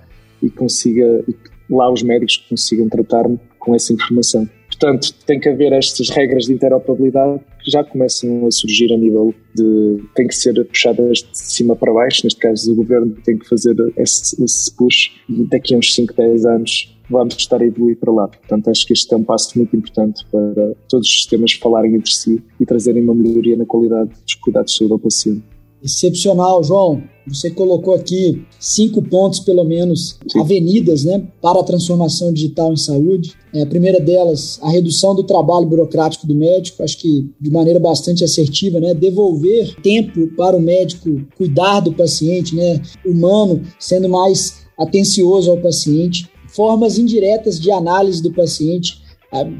[0.41, 1.35] e consiga e
[1.69, 4.47] lá os médicos consigam tratar-me com essa informação.
[4.67, 9.33] Portanto, tem que haver estas regras de interoperabilidade que já começam a surgir a nível
[9.55, 10.03] de.
[10.15, 13.75] tem que ser puxadas de cima para baixo, neste caso o governo tem que fazer
[13.95, 15.11] esse, esse push
[15.49, 18.27] daqui a uns 5, 10 anos vamos estar a evoluir para lá.
[18.27, 22.11] Portanto, acho que este é um passo muito importante para todos os sistemas falarem entre
[22.11, 25.43] si e trazerem uma melhoria na qualidade dos cuidados de saúde ao paciente.
[25.83, 27.03] Excepcional, João.
[27.27, 30.39] Você colocou aqui cinco pontos, pelo menos, Sim.
[30.39, 33.33] avenidas né, para a transformação digital em saúde.
[33.53, 37.79] É, a primeira delas, a redução do trabalho burocrático do médico, acho que de maneira
[37.79, 44.63] bastante assertiva, né, devolver tempo para o médico cuidar do paciente, né, humano, sendo mais
[44.77, 49.01] atencioso ao paciente formas indiretas de análise do paciente,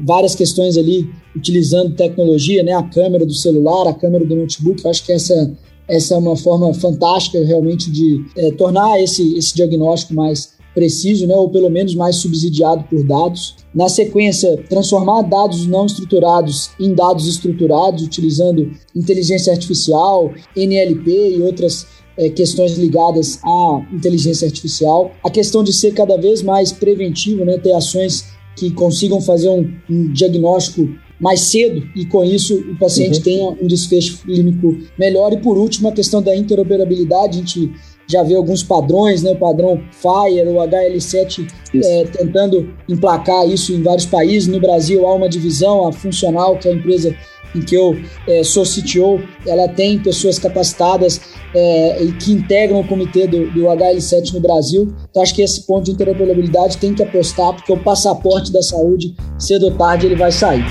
[0.04, 4.84] várias questões ali utilizando tecnologia, né, a câmera do celular, a câmera do notebook.
[4.84, 5.52] Eu acho que essa,
[5.88, 11.36] essa é uma forma fantástica realmente de é, tornar esse, esse diagnóstico mais preciso, né,
[11.36, 13.54] ou pelo menos mais subsidiado por dados.
[13.74, 21.86] Na sequência, transformar dados não estruturados em dados estruturados, utilizando inteligência artificial, NLP e outras
[22.18, 27.58] é, questões ligadas à inteligência artificial, a questão de ser cada vez mais preventivo, né,
[27.58, 28.24] ter ações
[28.56, 30.88] que consigam fazer um, um diagnóstico
[31.20, 33.22] mais cedo e com isso o paciente uhum.
[33.22, 35.32] tenha um desfecho clínico melhor.
[35.32, 37.72] E por último, a questão da interoperabilidade, a gente
[38.06, 39.30] já vê alguns padrões, né?
[39.30, 44.48] o padrão FIRE, o HL7, é, tentando emplacar isso em vários países.
[44.48, 47.16] No Brasil há uma divisão, a Funcional, que é a empresa
[47.54, 51.20] em que eu é, sou CTO, ela tem pessoas capacitadas
[51.54, 54.92] é, e que integram o comitê do, do HL7 no Brasil.
[55.10, 59.14] Então, acho que esse ponto de interoperabilidade tem que apostar, porque o passaporte da saúde,
[59.38, 60.64] cedo ou tarde, ele vai sair.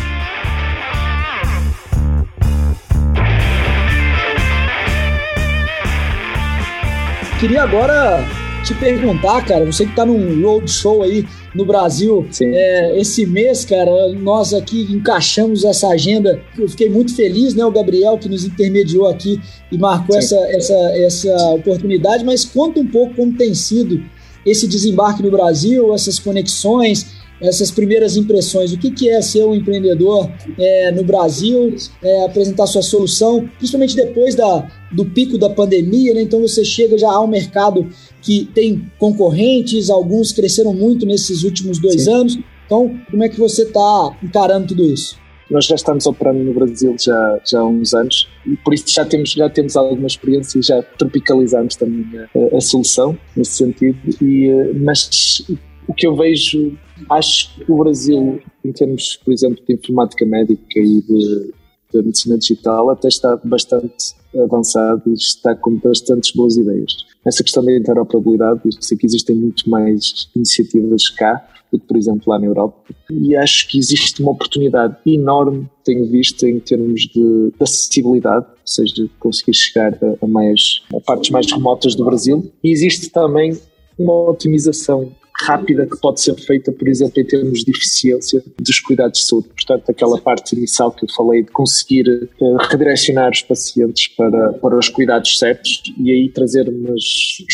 [7.39, 13.25] Queria agora te perguntar, cara, você que está num roadshow aí no Brasil é, esse
[13.25, 16.41] mês, cara, nós aqui encaixamos essa agenda.
[16.57, 17.65] Eu fiquei muito feliz, né?
[17.65, 22.87] O Gabriel que nos intermediou aqui e marcou essa, essa, essa oportunidade, mas conta um
[22.87, 24.01] pouco como tem sido
[24.45, 28.71] esse desembarque no Brasil, essas conexões, essas primeiras impressões.
[28.71, 33.95] O que, que é ser um empreendedor é, no Brasil, é, apresentar sua solução, principalmente
[33.95, 36.21] depois da, do pico da pandemia, né?
[36.21, 37.87] Então você chega já ao mercado
[38.21, 42.13] que tem concorrentes, alguns cresceram muito nesses últimos dois Sim.
[42.13, 42.39] anos.
[42.65, 45.21] Então, como é que você está encarando tudo isso?
[45.51, 49.05] Nós já estamos operando no Brasil já, já há uns anos e por isso já
[49.05, 53.97] temos, já temos alguma experiência e já tropicalizamos também a, a solução nesse sentido.
[54.21, 55.45] E, eh, mas
[55.87, 56.73] o que eu vejo,
[57.09, 61.53] acho que o Brasil, em termos, por exemplo, de informática médica e de
[61.93, 67.05] da medicina digital até está bastante avançado e está com bastantes boas ideias.
[67.23, 71.97] Essa questão da interoperabilidade, eu sei que existem muito mais iniciativas cá do que, por
[71.97, 77.01] exemplo, lá na Europa, e acho que existe uma oportunidade enorme, tenho visto, em termos
[77.01, 82.05] de, de acessibilidade, ou seja, conseguir chegar a, a mais a partes mais remotas do
[82.05, 83.57] Brasil, e existe também
[83.97, 89.19] uma otimização rápida que pode ser feita, por exemplo, em termos de eficiência dos cuidados
[89.19, 89.49] de saúde.
[89.49, 92.07] Portanto, aquela parte inicial que eu falei de conseguir
[92.39, 96.71] uh, redirecionar os pacientes para, para os cuidados certos e aí trazer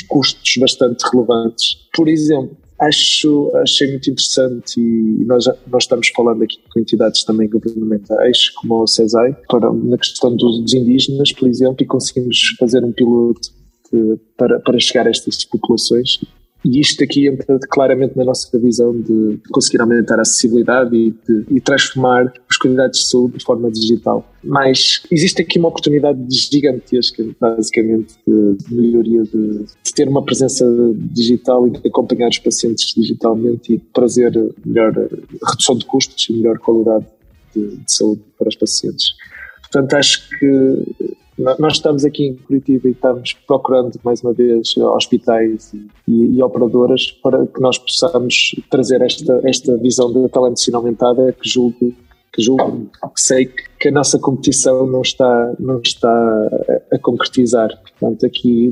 [0.07, 1.87] custos bastante relevantes.
[1.95, 7.49] Por exemplo, acho, achei muito interessante e nós, nós estamos falando aqui com entidades também
[7.49, 12.91] governamentais, como o CESAI, para, na questão dos indígenas, por exemplo, e conseguimos fazer um
[12.91, 13.49] piloto
[13.91, 16.19] de, para, para chegar a estas populações
[16.63, 21.45] e isto aqui entra claramente na nossa visão de conseguir aumentar a acessibilidade e, de,
[21.55, 24.29] e transformar os cuidados de saúde de forma digital.
[24.43, 30.65] Mas existe aqui uma oportunidade gigantesca, basicamente, de melhoria, de, de ter uma presença
[31.13, 34.31] digital e de acompanhar os pacientes digitalmente e trazer
[34.65, 34.93] melhor
[35.47, 37.05] redução de custos e melhor qualidade
[37.55, 39.13] de, de saúde para os pacientes.
[39.61, 40.83] Portanto, acho que
[41.57, 45.73] nós estamos aqui em Curitiba e estamos procurando, mais uma vez, hospitais
[46.07, 51.49] e, e, operadoras para que nós possamos trazer esta, esta visão da telemedicina aumentada que
[51.49, 51.93] julgo
[52.37, 57.69] julgo, que sei que a nossa competição não está, não está a, a, concretizar.
[57.97, 58.69] Portanto, aqui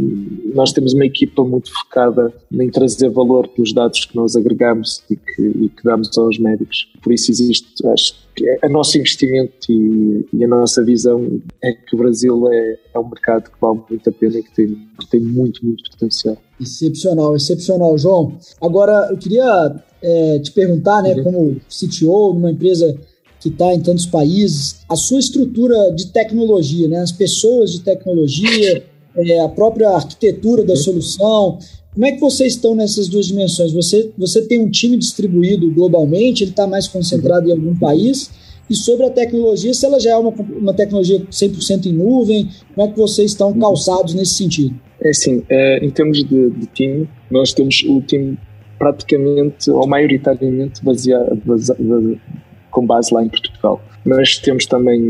[0.54, 5.16] nós temos uma equipa muito focada em trazer valor pelos dados que nós agregamos e
[5.16, 6.92] que, e que damos aos médicos.
[7.02, 11.72] Por isso existe, acho que é, o nosso investimento e, e, a nossa visão é
[11.72, 14.68] que o Brasil é, é um mercado que vale muito a pena e que tem,
[15.00, 16.38] que tem muito, muito potencial.
[16.60, 18.38] Excepcional, excepcional, João.
[18.62, 21.24] Agora, eu queria é, te perguntar, né, uhum.
[21.24, 22.98] como CTO numa empresa
[23.40, 27.00] que está em tantos países, a sua estrutura de tecnologia, né?
[27.00, 28.84] as pessoas de tecnologia,
[29.16, 31.60] é, a própria arquitetura da solução.
[31.94, 33.72] Como é que vocês estão nessas duas dimensões?
[33.74, 38.30] Você, você tem um time distribuído globalmente, ele está mais concentrado em algum país?
[38.70, 42.88] E sobre a tecnologia, se ela já é uma, uma tecnologia 100% em nuvem, como
[42.88, 44.76] é que vocês estão calçados nesse sentido?
[45.02, 48.38] É assim, é, em termos de, de time, nós temos o time
[48.78, 52.20] praticamente ou maioritariamente baseado, baseado,
[52.72, 53.82] com base lá em Portugal.
[54.06, 55.02] Mas temos também,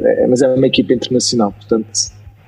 [0.00, 1.88] eh, é, mas é uma equipa internacional, portanto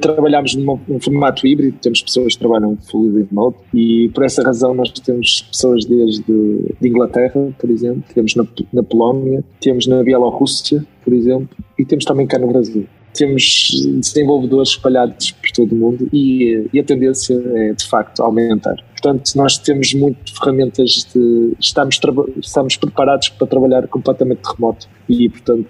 [0.00, 4.90] trabalhamos num, formato híbrido, temos pessoas que trabalham fully remote e por essa razão nós
[4.90, 11.14] temos pessoas desde de Inglaterra, por exemplo, temos na, na Polónia, temos na Bielorrússia, por
[11.14, 16.68] exemplo, e temos também cá no Brasil temos desenvolvedores espalhados por todo o mundo e,
[16.72, 18.76] e, a tendência é de facto aumentar.
[18.92, 21.52] Portanto, nós temos muitas ferramentas de.
[21.58, 22.00] Estamos,
[22.42, 25.68] estamos preparados para trabalhar completamente remoto e, portanto,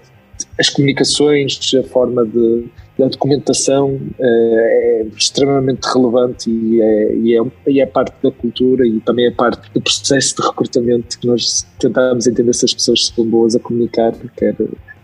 [0.59, 2.65] as comunicações, a forma de.
[2.99, 8.87] A documentação é, é extremamente relevante e é, e, é, e é parte da cultura
[8.87, 13.05] e também é parte do processo de recrutamento que nós tentamos entender se as pessoas
[13.05, 14.55] são boas a comunicar, quer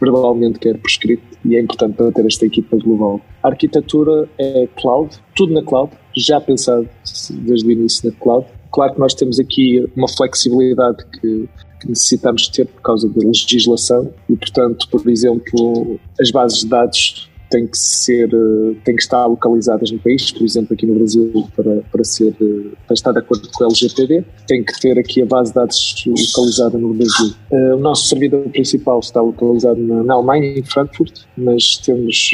[0.01, 3.21] verbalmente, quer por escrito, e é importante para ter esta equipa global.
[3.41, 6.88] A arquitetura é cloud, tudo na cloud, já pensado
[7.32, 8.45] desde o início na cloud.
[8.71, 11.49] Claro que nós temos aqui uma flexibilidade que,
[11.82, 17.29] que necessitamos ter por causa da legislação e, portanto, por exemplo, as bases de dados
[17.53, 21.31] têm que ser, eh, têm que estar localizadas no país, por exemplo, aqui no Brasil,
[21.55, 25.21] para, para, ser, eh, para estar de acordo com o LGPD, tem que ter aqui
[25.21, 27.35] a base de dados localizada no Brasil.
[27.51, 32.31] Eh, o nosso servidor principal está localizado na, na Alemanha, em Frankfurt, mas temos,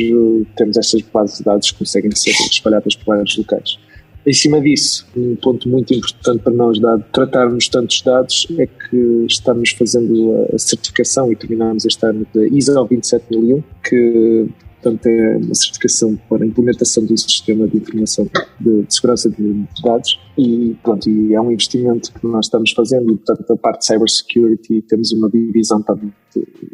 [0.56, 3.78] temos estas bases de dados que conseguem ser espalhadas por vários locais.
[4.26, 9.26] Em cima disso, um ponto muito importante para nós, dado tratarmos tantos dados, é que
[9.28, 14.48] estamos fazendo a certificação e terminamos este ano da ISO 27001, que
[14.82, 19.66] Portanto, é uma certificação para a implementação do sistema de informação de, de segurança de
[19.84, 23.86] dados e, pronto, e é um investimento que nós estamos fazendo portanto, a parte de
[23.88, 26.14] cybersecurity temos uma divisão também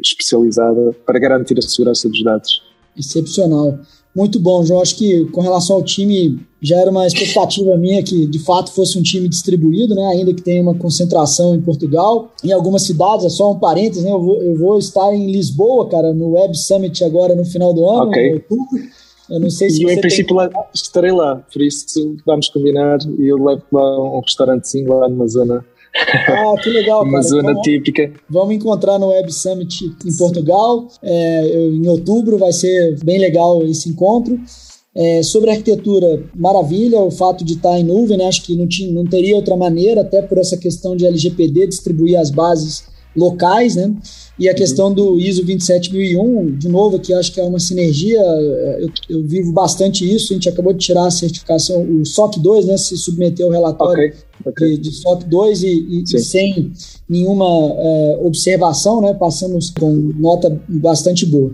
[0.00, 2.62] especializada para garantir a segurança dos dados.
[2.96, 3.78] Excepcional.
[4.16, 4.80] Muito bom, João.
[4.80, 8.98] Acho que com relação ao time, já era uma expectativa minha que de fato fosse
[8.98, 10.06] um time distribuído, né?
[10.06, 12.32] ainda que tenha uma concentração em Portugal.
[12.42, 14.10] Em algumas cidades, é só um parênteses, né?
[14.10, 17.86] eu, vou, eu vou estar em Lisboa, cara, no Web Summit agora no final do
[17.86, 18.30] ano, okay.
[18.30, 18.66] em outubro.
[19.28, 20.36] Eu não sei se e eu, em princípio, tem...
[20.36, 25.26] lá, estarei lá, por isso vamos combinar e eu levo lá um restaurantezinho lá numa
[25.26, 25.62] zona
[25.94, 27.02] ah, que legal.
[27.02, 27.22] Uma cara.
[27.22, 28.12] zona então, típica.
[28.28, 30.88] Vamos encontrar no Web Summit em Portugal.
[31.02, 34.40] É, em outubro vai ser bem legal esse encontro.
[34.94, 38.24] É, sobre arquitetura, maravilha o fato de estar em nuvem, né?
[38.24, 42.18] acho que não, tinha, não teria outra maneira, até por essa questão de LGPD distribuir
[42.18, 43.94] as bases locais, né?
[44.38, 44.56] E a uhum.
[44.56, 49.22] questão do ISO 27001, de novo, que acho que é uma sinergia, é, eu, eu,
[49.22, 52.96] vivo bastante isso, a gente acabou de tirar a certificação, o SOC 2, né, se
[52.98, 54.76] submeteu ao relatório okay, okay.
[54.76, 56.72] de, de, SOC 2 e, e, e sem
[57.08, 61.52] nenhuma é, observação, né, passamos com nota bastante boa.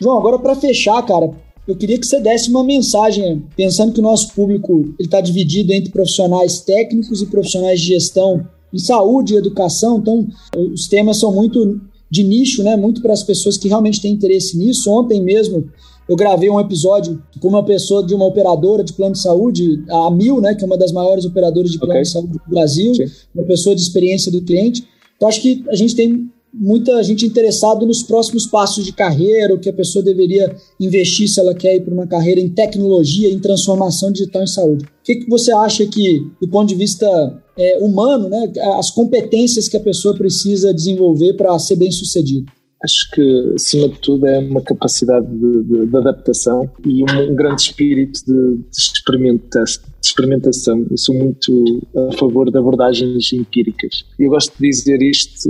[0.00, 1.30] João, agora para fechar, cara,
[1.68, 5.92] eu queria que você desse uma mensagem, pensando que o nosso público está dividido entre
[5.92, 10.26] profissionais técnicos e profissionais de gestão em saúde e educação, então
[10.72, 11.78] os temas são muito
[12.12, 12.76] de nicho, né?
[12.76, 14.90] Muito para as pessoas que realmente têm interesse nisso.
[14.90, 15.70] Ontem mesmo
[16.06, 20.10] eu gravei um episódio com uma pessoa de uma operadora de plano de saúde, a
[20.10, 20.54] Mil, né?
[20.54, 22.02] Que é uma das maiores operadoras de plano okay.
[22.02, 23.06] de saúde do Brasil, Sim.
[23.34, 24.86] uma pessoa de experiência do cliente.
[25.16, 29.58] Então acho que a gente tem muita gente interessada nos próximos passos de carreira, o
[29.58, 33.38] que a pessoa deveria investir se ela quer ir para uma carreira em tecnologia, em
[33.38, 34.84] transformação digital em saúde.
[34.84, 39.68] O que, que você acha que, do ponto de vista é, humano, né, as competências
[39.68, 42.50] que a pessoa precisa desenvolver para ser bem sucedido?
[42.82, 47.34] Acho que, acima de tudo, é uma capacidade de, de, de adaptação e um, um,
[47.36, 50.84] grande espírito de, de, experimenta, de experimentação.
[50.90, 54.04] Eu sou muito a favor de abordagens empíricas.
[54.18, 55.48] E eu gosto de dizer isto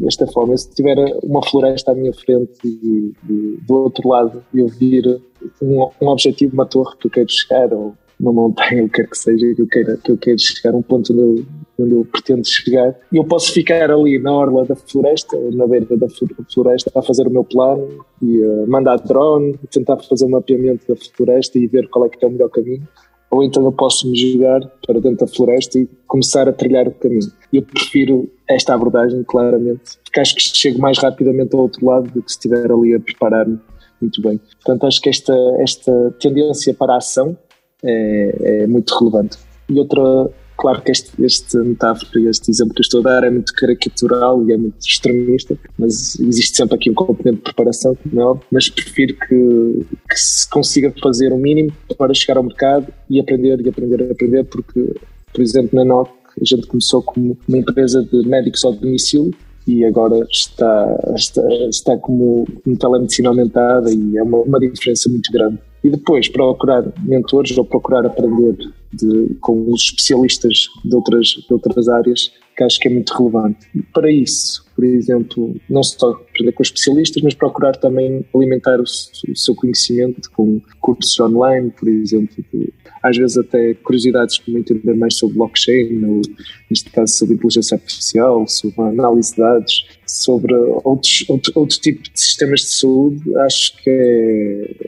[0.00, 4.66] desta forma: se tiver uma floresta à minha frente e, e do outro lado eu
[4.66, 5.20] vir
[5.62, 9.08] um, um objetivo, uma torre que eu quero chegar, ou uma montanha, o que quer
[9.08, 11.44] que seja, que eu queira, que eu queira chegar a um ponto onde eu,
[11.78, 12.94] onde eu pretendo chegar.
[13.12, 16.08] E eu posso ficar ali na orla da floresta, na beira da
[16.52, 20.96] floresta, a fazer o meu plano e uh, mandar drone, tentar fazer um mapeamento da
[21.16, 22.86] floresta e ver qual é que é o melhor caminho.
[23.30, 26.92] Ou então eu posso me jogar para dentro da floresta e começar a trilhar o
[26.92, 27.30] caminho.
[27.52, 32.22] Eu prefiro esta abordagem, claramente, porque acho que chego mais rapidamente ao outro lado do
[32.22, 33.58] que se estiver ali a preparar-me
[34.00, 34.40] muito bem.
[34.64, 37.36] Portanto, acho que esta, esta tendência para a ação
[37.82, 39.38] é, é muito relevante.
[39.68, 43.30] E outra, claro que este, este metáfora, este exemplo que eu estou a dar é
[43.30, 48.20] muito caricatural e é muito extremista, mas existe sempre aqui um componente de preparação, como
[48.20, 52.92] é óbvio, mas prefiro que, que se consiga fazer o mínimo para chegar ao mercado
[53.10, 54.94] e aprender e aprender e aprender, porque,
[55.32, 56.10] por exemplo, na NOC
[56.40, 59.34] a gente começou como uma empresa de médicos ao domicílio
[59.66, 65.30] e agora está, está, está como, como telemedicina aumentada e é uma, uma diferença muito
[65.30, 68.56] grande e depois procurar mentores ou procurar aprender
[68.92, 73.66] de, com os especialistas de outras, de outras áreas, que acho que é muito relevante.
[73.92, 79.36] Para isso, por exemplo, não só aprender com especialistas, mas procurar também alimentar o, o
[79.36, 82.72] seu conhecimento com cursos online, por exemplo, de,
[83.02, 86.22] às vezes até curiosidades como entender mais sobre blockchain, ou
[86.70, 90.54] neste caso sobre inteligência artificial, sobre análise de dados, sobre
[90.84, 94.87] outros, outro, outro tipo de sistemas de saúde, acho que é,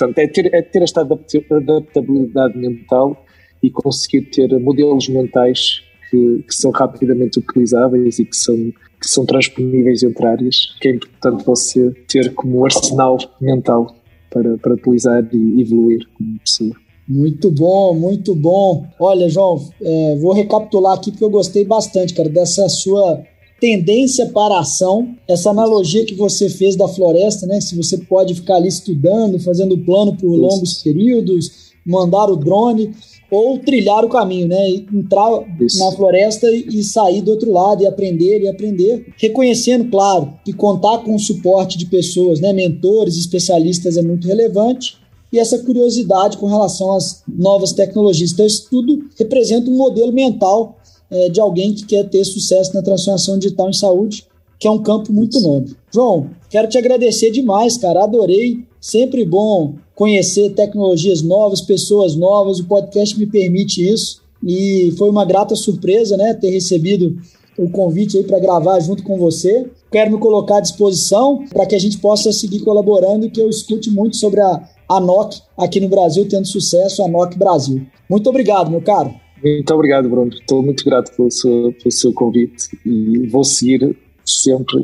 [0.00, 3.22] Portanto, é ter, é ter esta adaptabilidade mental
[3.62, 9.26] e conseguir ter modelos mentais que, que, são rapidamente utilizáveis e que são, que são
[9.26, 13.94] transponíveis entre áreas, que é importante você ter como arsenal mental
[14.30, 16.74] para, para utilizar e evoluir como pessoa.
[17.06, 18.86] Muito bom, muito bom.
[18.98, 23.22] Olha, João, é, vou recapitular aqui porque eu gostei bastante, cara, dessa sua
[23.60, 27.60] tendência para a ação, essa analogia que você fez da floresta, né?
[27.60, 30.40] Se você pode ficar ali estudando, fazendo plano por Isso.
[30.40, 32.92] longos períodos, mandar o drone
[33.30, 34.70] ou trilhar o caminho, né?
[34.70, 35.28] Entrar
[35.60, 35.78] Isso.
[35.78, 40.98] na floresta e sair do outro lado e aprender e aprender, reconhecendo, claro, que contar
[40.98, 44.98] com o suporte de pessoas, né, mentores, especialistas é muito relevante.
[45.32, 48.32] E essa curiosidade com relação às novas tecnologias.
[48.32, 50.79] Então, isso tudo representa um modelo mental
[51.10, 54.26] é, de alguém que quer ter sucesso na transformação digital em saúde,
[54.58, 55.74] que é um campo muito nobre.
[55.92, 58.04] João, quero te agradecer demais, cara.
[58.04, 58.64] Adorei.
[58.80, 62.60] Sempre bom conhecer tecnologias novas, pessoas novas.
[62.60, 64.22] O podcast me permite isso.
[64.42, 67.18] E foi uma grata surpresa, né, ter recebido
[67.58, 69.68] o convite aí para gravar junto com você.
[69.90, 73.50] Quero me colocar à disposição para que a gente possa seguir colaborando e que eu
[73.50, 77.86] escute muito sobre a, a NOC aqui no Brasil, tendo sucesso, a NOC Brasil.
[78.08, 79.14] Muito obrigado, meu caro.
[79.42, 80.30] Muito obrigado, Bruno.
[80.32, 84.76] Estou muito grato pelo seu, pelo seu convite e vou seguir sempre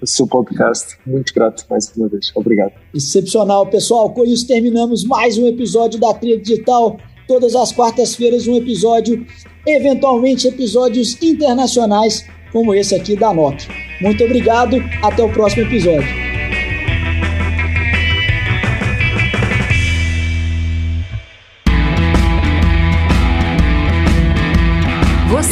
[0.00, 0.96] o seu podcast.
[1.06, 2.32] Muito grato mais uma vez.
[2.34, 2.72] Obrigado.
[2.94, 4.10] Excepcional, pessoal.
[4.10, 6.98] Com isso terminamos mais um episódio da Trilha Digital.
[7.26, 9.24] Todas as quartas-feiras um episódio,
[9.66, 13.68] eventualmente episódios internacionais como esse aqui da NOC.
[14.00, 14.76] Muito obrigado.
[15.02, 16.37] Até o próximo episódio.